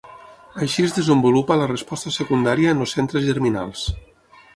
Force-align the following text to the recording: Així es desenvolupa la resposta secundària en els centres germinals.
Així 0.65 0.85
es 0.85 0.95
desenvolupa 0.95 1.57
la 1.63 1.67
resposta 1.71 2.13
secundària 2.15 2.73
en 2.77 2.81
els 2.87 2.95
centres 2.99 3.27
germinals. 3.29 3.85